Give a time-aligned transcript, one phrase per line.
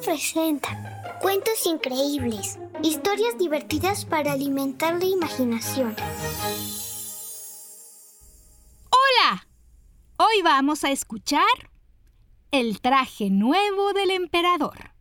[0.00, 5.94] Presenta Cuentos increíbles, historias divertidas para alimentar la imaginación.
[8.90, 9.46] ¡Hola!
[10.16, 11.42] Hoy vamos a escuchar
[12.50, 14.92] El traje nuevo del emperador.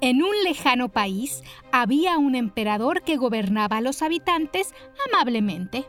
[0.00, 4.74] En un lejano país había un emperador que gobernaba a los habitantes
[5.08, 5.84] amablemente,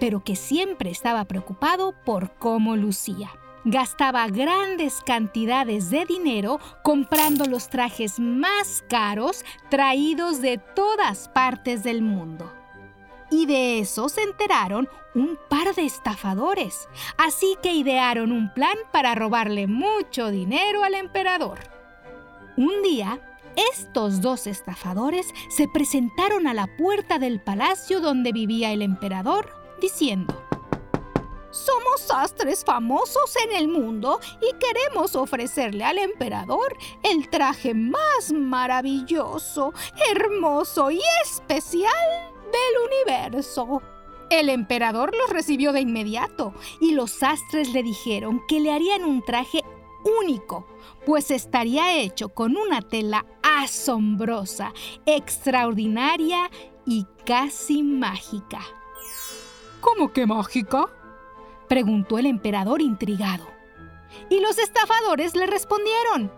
[0.00, 3.30] pero que siempre estaba preocupado por cómo lucía
[3.64, 12.02] gastaba grandes cantidades de dinero comprando los trajes más caros traídos de todas partes del
[12.02, 12.52] mundo.
[13.30, 19.14] Y de eso se enteraron un par de estafadores, así que idearon un plan para
[19.14, 21.58] robarle mucho dinero al emperador.
[22.56, 23.20] Un día,
[23.72, 30.41] estos dos estafadores se presentaron a la puerta del palacio donde vivía el emperador, diciendo,
[31.52, 39.72] somos sastres famosos en el mundo y queremos ofrecerle al emperador el traje más maravilloso,
[40.10, 43.82] hermoso y especial del universo.
[44.30, 49.22] El emperador los recibió de inmediato y los sastres le dijeron que le harían un
[49.22, 49.60] traje
[50.22, 50.66] único,
[51.04, 54.72] pues estaría hecho con una tela asombrosa,
[55.04, 56.50] extraordinaria
[56.86, 58.60] y casi mágica.
[59.80, 60.88] ¿Cómo que mágica?
[61.72, 63.46] Preguntó el emperador intrigado.
[64.28, 66.30] Y los estafadores le respondieron.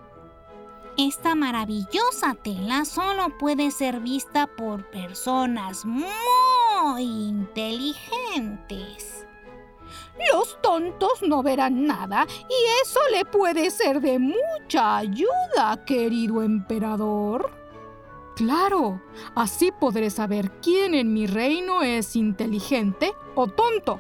[0.96, 7.66] Esta maravillosa tela solo puede ser vista por personas muy inteligentes.
[10.32, 17.50] Los tontos no verán nada y eso le puede ser de mucha ayuda, querido emperador.
[18.36, 19.02] Claro,
[19.34, 23.98] así podré saber quién en mi reino es inteligente o tonto.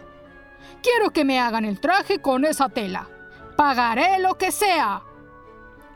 [0.84, 3.08] Quiero que me hagan el traje con esa tela.
[3.56, 5.02] Pagaré lo que sea.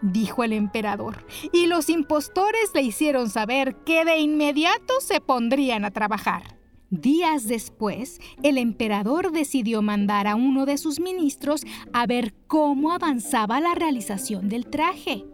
[0.00, 5.90] Dijo el emperador, y los impostores le hicieron saber que de inmediato se pondrían a
[5.90, 6.56] trabajar.
[6.88, 13.60] Días después, el emperador decidió mandar a uno de sus ministros a ver cómo avanzaba
[13.60, 15.26] la realización del traje.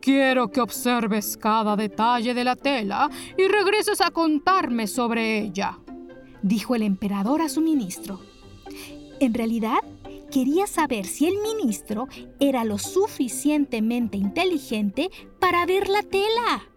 [0.00, 5.78] Quiero que observes cada detalle de la tela y regreses a contarme sobre ella,
[6.42, 8.18] dijo el emperador a su ministro.
[9.20, 9.78] En realidad,
[10.30, 12.08] quería saber si el ministro
[12.40, 16.68] era lo suficientemente inteligente para ver la tela.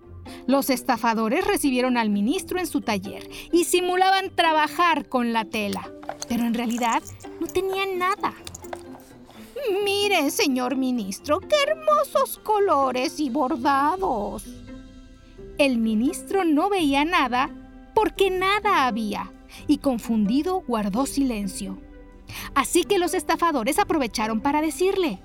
[0.46, 5.92] Los estafadores recibieron al ministro en su taller y simulaban trabajar con la tela,
[6.28, 7.02] pero en realidad
[7.40, 8.34] no tenían nada.
[9.84, 14.46] Mire, señor ministro, qué hermosos colores y bordados.
[15.58, 17.50] El ministro no veía nada
[17.94, 19.32] porque nada había
[19.68, 21.89] y confundido guardó silencio.
[22.56, 25.22] Así que los estafadores aprovecharon para decirle,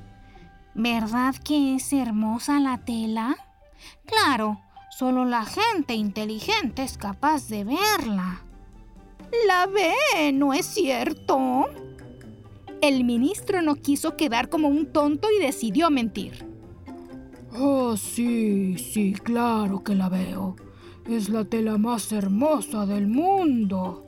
[0.74, 3.36] ¿verdad que es hermosa la tela?
[4.06, 4.60] Claro,
[4.90, 8.42] solo la gente inteligente es capaz de verla.
[9.46, 11.66] ¿La ve, no es cierto?
[12.80, 16.46] El ministro no quiso quedar como un tonto y decidió mentir.
[17.56, 20.56] Oh, sí, sí, claro que la veo.
[21.08, 24.03] Es la tela más hermosa del mundo.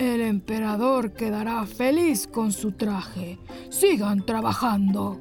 [0.00, 3.38] El emperador quedará feliz con su traje.
[3.68, 5.20] Sigan trabajando.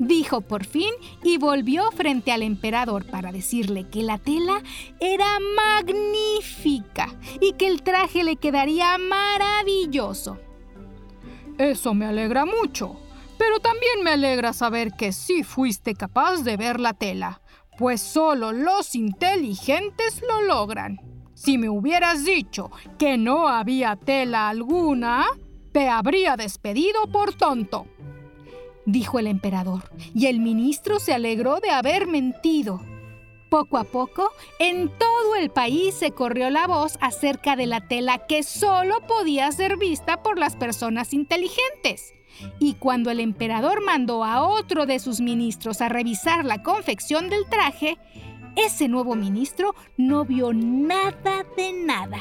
[0.00, 0.90] Dijo por fin
[1.22, 4.60] y volvió frente al emperador para decirle que la tela
[4.98, 10.36] era magnífica y que el traje le quedaría maravilloso.
[11.56, 12.96] Eso me alegra mucho,
[13.38, 17.40] pero también me alegra saber que sí fuiste capaz de ver la tela,
[17.78, 21.13] pues solo los inteligentes lo logran.
[21.34, 25.26] Si me hubieras dicho que no había tela alguna,
[25.72, 27.86] te habría despedido por tonto,
[28.86, 32.80] dijo el emperador, y el ministro se alegró de haber mentido.
[33.50, 38.26] Poco a poco, en todo el país se corrió la voz acerca de la tela
[38.26, 42.12] que solo podía ser vista por las personas inteligentes.
[42.58, 47.46] Y cuando el emperador mandó a otro de sus ministros a revisar la confección del
[47.48, 47.96] traje,
[48.56, 52.18] ese nuevo ministro no vio nada de nada.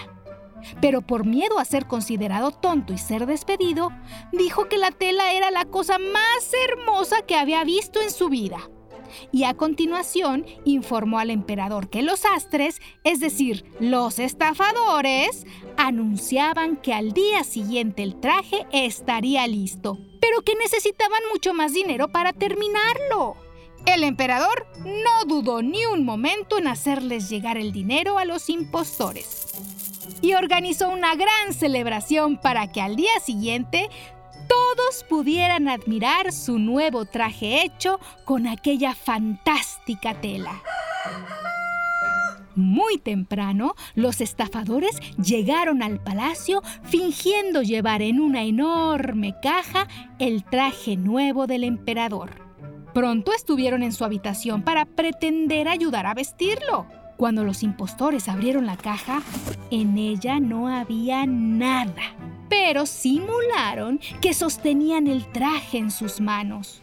[0.82, 3.90] Pero por miedo a ser considerado tonto y ser despedido,
[4.32, 8.58] dijo que la tela era la cosa más hermosa que había visto en su vida.
[9.32, 15.46] Y a continuación informó al emperador que los astres, es decir, los estafadores,
[15.78, 22.08] anunciaban que al día siguiente el traje estaría listo, pero que necesitaban mucho más dinero
[22.08, 23.36] para terminarlo.
[23.86, 29.48] El emperador no dudó ni un momento en hacerles llegar el dinero a los impostores
[30.22, 33.90] y organizó una gran celebración para que al día siguiente
[34.48, 40.62] todos pudieran admirar su nuevo traje hecho con aquella fantástica tela.
[42.56, 49.88] Muy temprano, los estafadores llegaron al palacio fingiendo llevar en una enorme caja
[50.20, 52.53] el traje nuevo del emperador.
[52.94, 56.86] Pronto estuvieron en su habitación para pretender ayudar a vestirlo.
[57.18, 59.24] Cuando los impostores abrieron la caja,
[59.72, 62.14] en ella no había nada,
[62.50, 66.82] pero simularon que sostenían el traje en sus manos.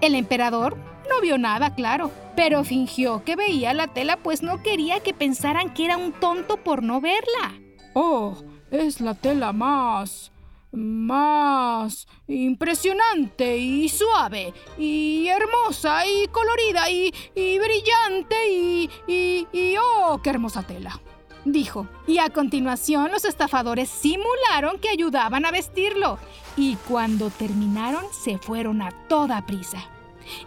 [0.00, 0.76] El emperador
[1.10, 5.74] no vio nada, claro, pero fingió que veía la tela pues no quería que pensaran
[5.74, 7.60] que era un tonto por no verla.
[7.94, 8.36] Oh,
[8.70, 10.30] es la tela más
[10.72, 20.30] más impresionante y suave y hermosa y colorida y, brillante y, y, y, ¡oh, qué
[20.30, 21.00] hermosa tela!
[21.44, 26.18] Dijo, y a continuación los estafadores simularon que ayudaban a vestirlo
[26.56, 29.88] y cuando terminaron se fueron a toda prisa.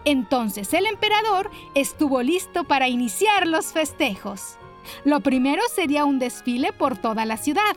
[0.05, 4.57] Entonces el emperador estuvo listo para iniciar los festejos.
[5.05, 7.75] Lo primero sería un desfile por toda la ciudad.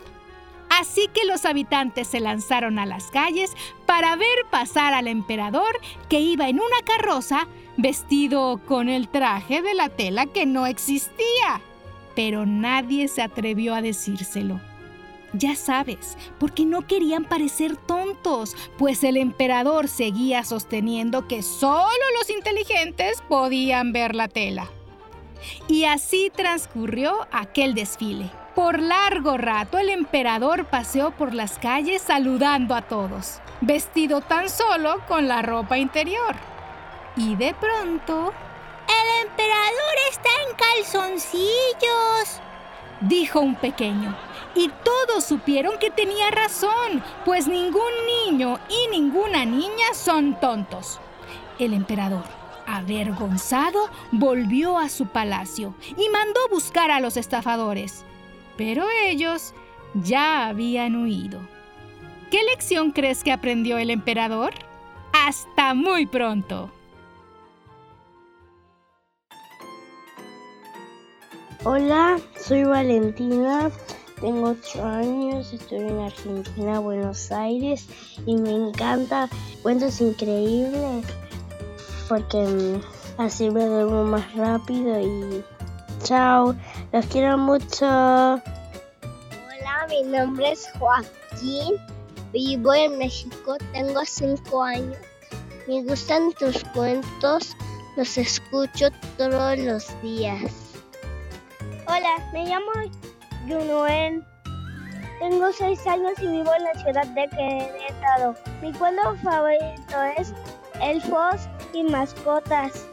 [0.81, 3.53] Así que los habitantes se lanzaron a las calles
[3.87, 9.75] para ver pasar al emperador que iba en una carroza vestido con el traje de
[9.75, 11.61] la tela que no existía.
[12.17, 14.61] Pero nadie se atrevió a decírselo.
[15.33, 22.31] Ya sabes, porque no querían parecer tontos, pues el emperador seguía sosteniendo que solo los
[22.31, 24.71] inteligentes podían ver la tela.
[25.69, 28.31] Y así transcurrió aquel desfile.
[28.55, 35.01] Por largo rato el emperador paseó por las calles saludando a todos, vestido tan solo
[35.09, 36.37] con la ropa interior.
[37.17, 38.33] Y de pronto...
[38.87, 42.41] El emperador está en calzoncillos,
[43.01, 44.15] dijo un pequeño.
[44.55, 47.91] Y todos supieron que tenía razón, pues ningún
[48.29, 51.01] niño y ninguna niña son tontos.
[51.59, 52.25] El emperador,
[52.67, 58.05] avergonzado, volvió a su palacio y mandó buscar a los estafadores
[58.57, 59.55] pero ellos
[59.95, 61.41] ya habían huido.
[62.31, 64.53] ¿Qué lección crees que aprendió el emperador?
[65.13, 66.71] Hasta muy pronto.
[71.67, 73.71] Hola, soy Valentina,
[74.21, 77.89] tengo 8 años, estoy en Argentina, Buenos Aires
[78.27, 79.31] y me encanta
[79.63, 81.07] cuentos increíbles
[82.07, 82.81] porque
[83.17, 85.43] así me duermo más rápido y
[86.05, 86.55] Chao,
[86.93, 87.87] los quiero mucho.
[87.87, 88.41] Hola,
[89.89, 91.77] mi nombre es Joaquín.
[92.31, 94.99] Vivo en México, tengo 5 años.
[95.67, 97.57] Me gustan tus cuentos,
[97.97, 100.53] los escucho todos los días.
[101.87, 102.71] Hola, me llamo
[103.49, 104.27] Junuen.
[105.21, 108.35] Tengo 6 años y vivo en la ciudad de Querétaro.
[108.61, 110.35] Mi cuento favorito es
[110.83, 112.85] Elfos y Mascotas.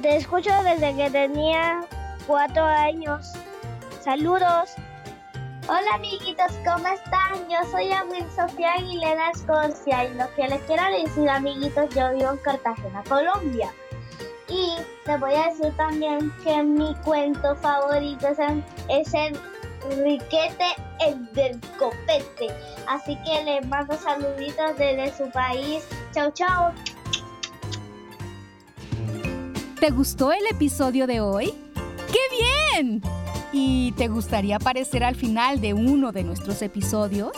[0.00, 1.86] Te escucho desde que tenía
[2.26, 3.32] cuatro años.
[4.02, 4.74] Saludos.
[5.66, 7.48] Hola amiguitos, ¿cómo están?
[7.48, 12.32] Yo soy Abril Sofía Aguilera Escocia y lo que les quiero decir amiguitos, yo vivo
[12.32, 13.72] en Cartagena, Colombia.
[14.48, 14.74] Y
[15.06, 18.28] les voy a decir también que mi cuento favorito
[18.88, 19.38] es el
[19.88, 22.48] Riquete el del copete.
[22.88, 25.86] Así que les mando saluditos desde su país.
[26.12, 26.72] Chau, chau.
[29.78, 31.63] ¿Te gustó el episodio de hoy?
[32.34, 32.42] ¡Qué
[32.80, 33.02] bien!
[33.52, 37.32] ¿Y te gustaría aparecer al final de uno de nuestros episodios?